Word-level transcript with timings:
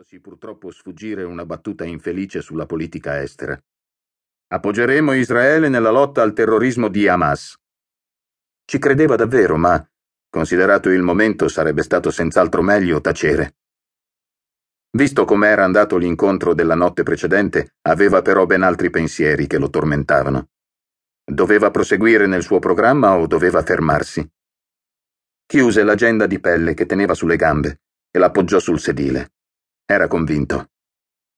lasciandosi 0.00 0.20
purtroppo 0.20 0.70
sfuggire 0.70 1.24
una 1.24 1.44
battuta 1.44 1.84
infelice 1.84 2.40
sulla 2.40 2.64
politica 2.64 3.20
estera. 3.20 3.58
Appoggeremo 4.48 5.12
Israele 5.12 5.68
nella 5.68 5.90
lotta 5.90 6.22
al 6.22 6.32
terrorismo 6.32 6.88
di 6.88 7.06
Hamas. 7.06 7.54
Ci 8.64 8.78
credeva 8.78 9.16
davvero, 9.16 9.58
ma, 9.58 9.86
considerato 10.30 10.88
il 10.88 11.02
momento, 11.02 11.48
sarebbe 11.48 11.82
stato 11.82 12.10
senz'altro 12.10 12.62
meglio 12.62 13.00
tacere. 13.00 13.56
Visto 14.92 15.24
com'era 15.26 15.64
andato 15.64 15.98
l'incontro 15.98 16.54
della 16.54 16.74
notte 16.74 17.02
precedente, 17.02 17.74
aveva 17.82 18.22
però 18.22 18.46
ben 18.46 18.62
altri 18.62 18.88
pensieri 18.88 19.46
che 19.46 19.58
lo 19.58 19.68
tormentavano. 19.68 20.48
Doveva 21.24 21.70
proseguire 21.70 22.26
nel 22.26 22.42
suo 22.42 22.58
programma 22.58 23.16
o 23.16 23.26
doveva 23.26 23.62
fermarsi? 23.62 24.26
Chiuse 25.44 25.82
l'agenda 25.82 26.26
di 26.26 26.40
pelle 26.40 26.72
che 26.72 26.86
teneva 26.86 27.12
sulle 27.12 27.36
gambe 27.36 27.82
e 28.10 28.18
l'appoggiò 28.18 28.58
sul 28.58 28.80
sedile. 28.80 29.32
Era 29.90 30.06
convinto. 30.06 30.68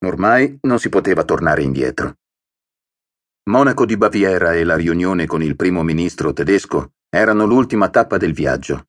Ormai 0.05 0.59
non 0.65 0.79
si 0.79 0.91
poteva 0.91 1.25
tornare 1.25 1.63
indietro. 1.63 2.19
Monaco 3.49 3.87
di 3.87 3.97
Baviera 3.97 4.53
e 4.53 4.63
la 4.63 4.77
riunione 4.77 5.25
con 5.25 5.43
il 5.43 5.57
primo 5.57 5.83
ministro 5.83 6.35
tedesco 6.35 6.93
erano 7.09 7.47
l'ultima 7.47 7.89
tappa 7.89 8.19
del 8.19 8.35
viaggio. 8.35 8.89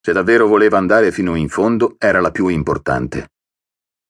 Se 0.00 0.12
davvero 0.12 0.46
voleva 0.46 0.78
andare 0.78 1.10
fino 1.10 1.34
in 1.34 1.48
fondo, 1.48 1.96
era 1.98 2.20
la 2.20 2.30
più 2.30 2.46
importante. 2.46 3.32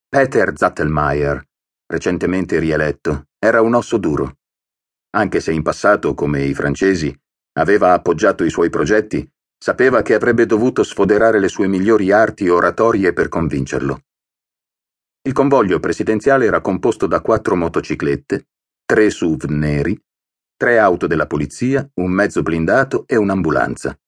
Peter 0.06 0.52
Zattelmeier, 0.54 1.42
recentemente 1.86 2.58
rieletto, 2.58 3.28
era 3.38 3.62
un 3.62 3.72
osso 3.72 3.96
duro. 3.96 4.36
Anche 5.16 5.40
se 5.40 5.50
in 5.50 5.62
passato, 5.62 6.12
come 6.12 6.42
i 6.42 6.52
francesi, 6.52 7.10
aveva 7.54 7.94
appoggiato 7.94 8.44
i 8.44 8.50
suoi 8.50 8.68
progetti, 8.68 9.26
sapeva 9.56 10.02
che 10.02 10.12
avrebbe 10.12 10.44
dovuto 10.44 10.82
sfoderare 10.82 11.40
le 11.40 11.48
sue 11.48 11.68
migliori 11.68 12.12
arti 12.12 12.50
oratorie 12.50 13.14
per 13.14 13.30
convincerlo. 13.30 14.00
Il 15.26 15.32
convoglio 15.32 15.80
presidenziale 15.80 16.44
era 16.44 16.60
composto 16.60 17.06
da 17.06 17.22
quattro 17.22 17.56
motociclette, 17.56 18.48
tre 18.84 19.08
SUV 19.08 19.44
neri, 19.44 19.98
tre 20.54 20.78
auto 20.78 21.06
della 21.06 21.26
polizia, 21.26 21.88
un 21.94 22.10
mezzo 22.10 22.42
blindato 22.42 23.04
e 23.06 23.16
un'ambulanza. 23.16 23.98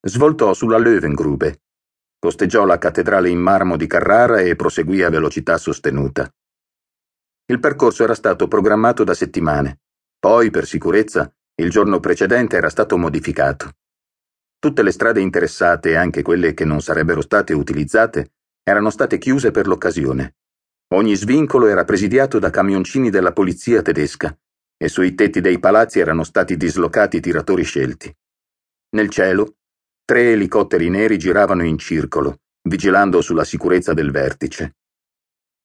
Svoltò 0.00 0.54
sulla 0.54 0.78
Löwengrube, 0.78 1.62
costeggiò 2.20 2.64
la 2.64 2.78
cattedrale 2.78 3.28
in 3.28 3.40
marmo 3.40 3.76
di 3.76 3.88
Carrara 3.88 4.38
e 4.38 4.54
proseguì 4.54 5.02
a 5.02 5.10
velocità 5.10 5.58
sostenuta. 5.58 6.32
Il 7.46 7.58
percorso 7.58 8.04
era 8.04 8.14
stato 8.14 8.46
programmato 8.46 9.02
da 9.02 9.14
settimane, 9.14 9.80
poi, 10.20 10.50
per 10.50 10.66
sicurezza, 10.66 11.28
il 11.56 11.68
giorno 11.68 11.98
precedente 11.98 12.56
era 12.56 12.70
stato 12.70 12.96
modificato. 12.96 13.72
Tutte 14.60 14.82
le 14.84 14.92
strade 14.92 15.20
interessate, 15.20 15.96
anche 15.96 16.22
quelle 16.22 16.54
che 16.54 16.64
non 16.64 16.80
sarebbero 16.80 17.22
state 17.22 17.54
utilizzate, 17.54 18.34
erano 18.68 18.90
state 18.90 19.16
chiuse 19.16 19.50
per 19.50 19.66
l'occasione. 19.66 20.36
Ogni 20.92 21.14
svincolo 21.14 21.68
era 21.68 21.84
presidiato 21.84 22.38
da 22.38 22.50
camioncini 22.50 23.08
della 23.08 23.32
polizia 23.32 23.80
tedesca 23.80 24.36
e 24.76 24.88
sui 24.88 25.14
tetti 25.14 25.40
dei 25.40 25.58
palazzi 25.58 26.00
erano 26.00 26.22
stati 26.22 26.56
dislocati 26.56 27.18
tiratori 27.20 27.64
scelti. 27.64 28.14
Nel 28.90 29.08
cielo, 29.08 29.56
tre 30.04 30.32
elicotteri 30.32 30.90
neri 30.90 31.16
giravano 31.16 31.64
in 31.64 31.78
circolo, 31.78 32.40
vigilando 32.68 33.22
sulla 33.22 33.44
sicurezza 33.44 33.94
del 33.94 34.10
vertice. 34.10 34.76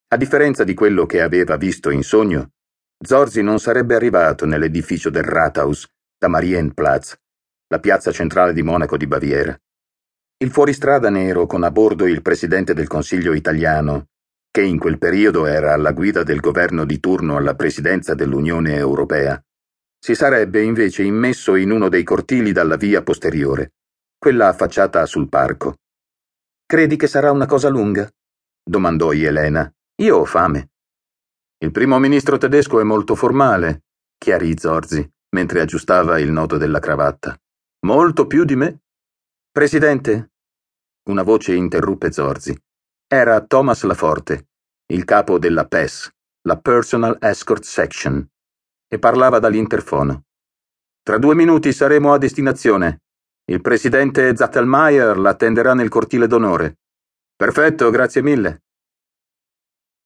A 0.08 0.18
differenza 0.18 0.64
di 0.64 0.74
quello 0.74 1.06
che 1.06 1.22
aveva 1.22 1.58
visto 1.58 1.90
in 1.90 2.04
sogno, 2.04 2.52
Zorzi 3.06 3.42
non 3.42 3.60
sarebbe 3.60 3.96
arrivato 3.96 4.46
nell'edificio 4.46 5.10
del 5.10 5.24
Rathaus, 5.24 5.86
da 6.18 6.30
Marienplatz, 6.30 7.20
la 7.68 7.80
piazza 7.80 8.14
centrale 8.14 8.54
di 8.54 8.62
Monaco 8.62 8.96
di 8.96 9.08
Baviera. 9.08 9.58
Il 10.44 10.52
fuoristrada 10.52 11.10
nero 11.10 11.46
con 11.46 11.64
a 11.64 11.72
bordo 11.72 12.06
il 12.06 12.22
presidente 12.22 12.74
del 12.74 12.90
Consiglio 12.90 13.32
italiano, 13.32 14.08
che 14.52 14.62
in 14.62 14.78
quel 14.78 14.98
periodo 14.98 15.46
era 15.46 15.72
alla 15.72 15.94
guida 15.94 16.24
del 16.24 16.42
governo 16.42 16.84
di 16.84 17.00
turno 17.00 17.38
alla 17.38 17.56
presidenza 17.56 18.14
dell'Unione 18.14 18.76
Europea, 18.76 19.42
si 19.98 20.14
sarebbe 20.16 20.62
invece 20.62 21.04
immesso 21.04 21.56
in 21.56 21.72
uno 21.72 21.88
dei 21.88 22.04
cortili 22.04 22.52
dalla 22.52 22.76
via 22.76 23.02
posteriore, 23.04 23.76
quella 24.18 24.50
affacciata 24.50 25.06
sul 25.06 25.30
parco. 25.30 25.78
Credi 26.66 26.98
che 26.98 27.08
sarà 27.08 27.32
una 27.32 27.46
cosa 27.46 27.70
lunga? 27.70 28.12
domandò 28.62 29.14
Elena. 29.14 29.74
Io 30.02 30.18
ho 30.18 30.26
fame. 30.26 30.72
Il 31.60 31.72
primo 31.72 31.98
ministro 32.00 32.38
tedesco 32.38 32.82
è 32.82 32.84
molto 32.84 33.16
formale, 33.16 33.84
chiarì 34.18 34.58
Zorzi, 34.58 35.10
mentre 35.38 35.62
aggiustava 35.62 36.20
il 36.20 36.32
nodo 36.32 36.58
della 36.58 36.80
cravatta. 36.80 37.34
Molto 37.86 38.28
più 38.28 38.44
di 38.44 38.58
me. 38.58 38.80
Presidente, 39.50 40.32
una 41.10 41.24
voce 41.24 41.54
interruppe 41.54 42.12
Zorzi. 42.12 42.58
Era 43.08 43.42
Thomas 43.46 43.84
Laforte, 43.84 44.48
il 44.94 45.04
capo 45.04 45.38
della 45.38 45.66
PES, 45.66 46.10
la 46.48 46.58
Personal 46.58 47.18
Escort 47.20 47.64
Section, 47.64 48.26
e 48.88 49.00
parlava 49.00 49.40
dall'interfono. 49.40 50.24
Tra 51.02 51.18
due 51.18 51.36
minuti 51.36 51.74
saremo 51.74 52.14
a 52.14 52.18
destinazione. 52.18 53.02
Il 53.46 53.62
presidente 53.62 54.34
Zattelmeier 54.36 55.18
l'attenderà 55.18 55.74
nel 55.74 55.90
cortile 55.90 56.28
d'onore. 56.28 56.78
Perfetto, 57.36 57.90
grazie 57.90 58.22
mille. 58.22 58.64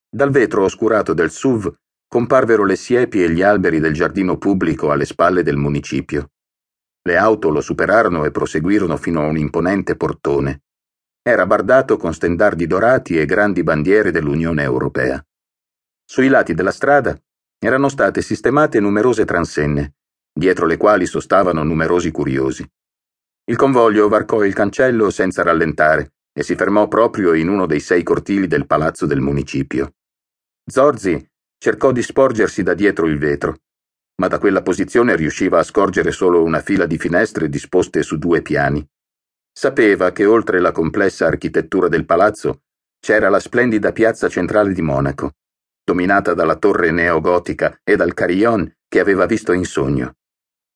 Dal 0.09 0.31
vetro 0.31 0.63
oscurato 0.63 1.13
del 1.13 1.29
SUV 1.29 1.71
comparvero 2.07 2.63
le 2.63 2.75
siepi 2.75 3.21
e 3.21 3.29
gli 3.29 3.43
alberi 3.43 3.79
del 3.79 3.93
giardino 3.93 4.37
pubblico 4.37 4.89
alle 4.89 5.05
spalle 5.05 5.43
del 5.43 5.57
municipio. 5.57 6.31
Le 7.03 7.17
auto 7.17 7.49
lo 7.49 7.61
superarono 7.61 8.25
e 8.25 8.31
proseguirono 8.31 8.97
fino 8.97 9.21
a 9.21 9.27
un 9.27 9.37
imponente 9.37 9.95
portone. 9.95 10.63
Era 11.27 11.45
bardato 11.45 11.97
con 11.97 12.13
stendardi 12.13 12.67
dorati 12.67 13.19
e 13.19 13.25
grandi 13.25 13.61
bandiere 13.61 14.11
dell'Unione 14.11 14.63
Europea. 14.63 15.21
Sui 16.05 16.29
lati 16.29 16.53
della 16.53 16.71
strada 16.71 17.19
erano 17.59 17.89
state 17.89 18.21
sistemate 18.21 18.79
numerose 18.79 19.25
transenne, 19.25 19.95
dietro 20.31 20.65
le 20.65 20.77
quali 20.77 21.05
sostavano 21.05 21.63
numerosi 21.63 22.11
curiosi. 22.11 22.65
Il 23.43 23.57
convoglio 23.57 24.07
varcò 24.07 24.45
il 24.45 24.53
cancello 24.53 25.09
senza 25.09 25.43
rallentare 25.43 26.13
e 26.31 26.43
si 26.43 26.55
fermò 26.55 26.87
proprio 26.87 27.33
in 27.33 27.49
uno 27.49 27.65
dei 27.65 27.81
sei 27.81 28.03
cortili 28.03 28.47
del 28.47 28.65
palazzo 28.65 29.05
del 29.05 29.19
municipio. 29.19 29.95
Zorzi 30.65 31.29
cercò 31.57 31.91
di 31.91 32.03
sporgersi 32.03 32.63
da 32.63 32.73
dietro 32.73 33.05
il 33.05 33.17
vetro, 33.17 33.57
ma 34.21 34.29
da 34.29 34.39
quella 34.39 34.61
posizione 34.61 35.17
riusciva 35.17 35.59
a 35.59 35.63
scorgere 35.63 36.13
solo 36.13 36.41
una 36.41 36.61
fila 36.61 36.85
di 36.85 36.97
finestre 36.97 37.49
disposte 37.49 38.01
su 38.01 38.17
due 38.17 38.41
piani. 38.41 38.87
Sapeva 39.57 40.11
che 40.11 40.23
oltre 40.23 40.59
la 40.59 40.71
complessa 40.71 41.25
architettura 41.25 41.87
del 41.87 42.05
palazzo 42.05 42.61
c'era 42.99 43.27
la 43.27 43.39
splendida 43.39 43.91
piazza 43.91 44.29
centrale 44.29 44.71
di 44.71 44.83
Monaco, 44.83 45.31
dominata 45.83 46.35
dalla 46.35 46.57
torre 46.57 46.91
neogotica 46.91 47.79
e 47.83 47.95
dal 47.95 48.13
carillon 48.13 48.71
che 48.87 48.99
aveva 48.99 49.25
visto 49.25 49.53
in 49.53 49.65
sogno. 49.65 50.17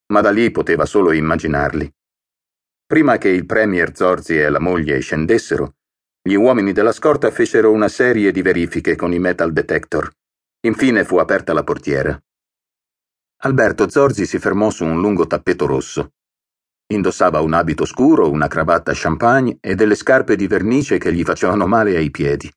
Ma 0.08 0.22
da 0.22 0.32
lì 0.32 0.50
poteva 0.50 0.86
solo 0.86 1.12
immaginarli. 1.12 1.94
Prima 2.88 3.20
che 3.20 3.30
il 3.30 3.46
premier 3.46 3.96
Zorzi 3.96 4.40
e 4.40 4.50
la 4.50 4.60
moglie 4.60 5.00
scendessero, 5.00 5.76
gli 6.20 6.34
uomini 6.34 6.72
della 6.72 6.92
scorta 6.92 7.30
fecero 7.30 7.72
una 7.72 7.88
serie 7.88 8.32
di 8.32 8.42
verifiche 8.42 8.96
con 8.96 9.14
i 9.14 9.20
metal 9.20 9.54
detector. 9.54 10.12
Infine 10.62 11.04
fu 11.04 11.18
aperta 11.18 11.54
la 11.54 11.64
portiera. 11.64 12.20
Alberto 13.44 13.88
Zorzi 13.88 14.26
si 14.26 14.40
fermò 14.40 14.72
su 14.72 14.86
un 14.86 15.00
lungo 15.00 15.28
tappeto 15.28 15.68
rosso. 15.68 16.14
Indossava 16.92 17.40
un 17.40 17.54
abito 17.54 17.86
scuro, 17.86 18.30
una 18.30 18.50
cravatta 18.50 18.92
champagne 18.94 19.58
e 19.62 19.76
delle 19.76 19.96
scarpe 19.96 20.36
di 20.36 20.48
vernice 20.48 20.98
che 20.98 21.14
gli 21.14 21.24
facevano 21.24 21.66
male 21.66 21.96
ai 21.96 22.12
piedi. 22.12 22.52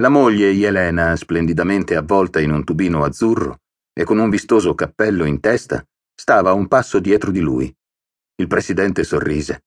La 0.00 0.08
moglie 0.08 0.50
Elena, 0.50 1.14
splendidamente 1.14 1.94
avvolta 1.94 2.40
in 2.40 2.50
un 2.50 2.64
tubino 2.64 3.04
azzurro 3.04 3.60
e 3.92 4.02
con 4.02 4.18
un 4.18 4.30
vistoso 4.30 4.74
cappello 4.74 5.24
in 5.24 5.38
testa, 5.38 5.84
stava 6.12 6.50
a 6.50 6.54
un 6.54 6.66
passo 6.66 6.98
dietro 6.98 7.30
di 7.30 7.38
lui. 7.38 7.72
Il 8.34 8.48
presidente 8.48 9.04
sorrise. 9.04 9.64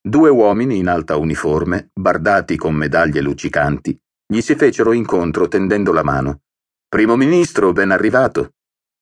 Due 0.00 0.28
uomini 0.28 0.78
in 0.78 0.88
alta 0.88 1.16
uniforme, 1.16 1.90
bardati 1.94 2.56
con 2.56 2.74
medaglie 2.74 3.20
luccicanti, 3.20 3.96
gli 4.26 4.40
si 4.40 4.56
fecero 4.56 4.92
incontro 4.92 5.46
tendendo 5.46 5.92
la 5.92 6.02
mano. 6.02 6.40
Primo 6.88 7.14
ministro, 7.14 7.72
ben 7.72 7.92
arrivato, 7.92 8.54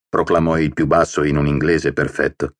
proclamò 0.07 0.59
il 0.59 0.75
più 0.75 0.87
basso 0.87 1.25
in 1.25 1.39
un 1.39 1.47
inglese 1.47 1.95
perfetto. 1.95 2.57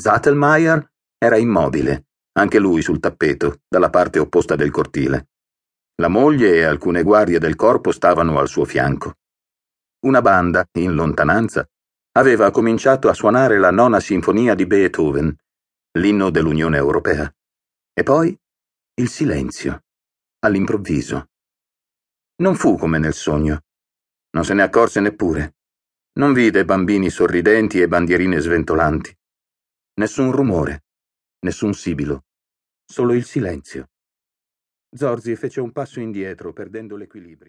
Zattelmeier 0.00 0.91
era 1.22 1.36
immobile, 1.36 2.06
anche 2.32 2.58
lui 2.58 2.82
sul 2.82 2.98
tappeto, 2.98 3.60
dalla 3.68 3.90
parte 3.90 4.18
opposta 4.18 4.56
del 4.56 4.72
cortile. 4.72 5.28
La 6.00 6.08
moglie 6.08 6.54
e 6.54 6.64
alcune 6.64 7.04
guardie 7.04 7.38
del 7.38 7.54
corpo 7.54 7.92
stavano 7.92 8.40
al 8.40 8.48
suo 8.48 8.64
fianco. 8.64 9.18
Una 10.04 10.20
banda, 10.20 10.66
in 10.78 10.94
lontananza, 10.94 11.64
aveva 12.18 12.50
cominciato 12.50 13.08
a 13.08 13.14
suonare 13.14 13.60
la 13.60 13.70
nona 13.70 14.00
sinfonia 14.00 14.56
di 14.56 14.66
Beethoven, 14.66 15.32
l'inno 16.00 16.30
dell'Unione 16.30 16.76
Europea. 16.76 17.32
E 17.92 18.02
poi 18.02 18.36
il 18.94 19.08
silenzio, 19.08 19.84
all'improvviso. 20.40 21.28
Non 22.42 22.56
fu 22.56 22.76
come 22.76 22.98
nel 22.98 23.14
sogno. 23.14 23.62
Non 24.30 24.44
se 24.44 24.54
ne 24.54 24.62
accorse 24.62 24.98
neppure. 24.98 25.54
Non 26.14 26.32
vide 26.32 26.64
bambini 26.64 27.10
sorridenti 27.10 27.80
e 27.80 27.86
bandierine 27.86 28.40
sventolanti. 28.40 29.16
Nessun 30.00 30.32
rumore 30.32 30.82
nessun 31.44 31.72
sibilo, 31.74 32.24
solo 32.84 33.14
il 33.14 33.24
silenzio. 33.24 33.88
Zorzi 34.94 35.34
fece 35.34 35.60
un 35.60 35.72
passo 35.72 36.00
indietro, 36.00 36.52
perdendo 36.52 36.96
l'equilibrio. 36.96 37.40